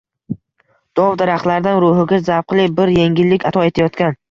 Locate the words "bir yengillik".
2.81-3.49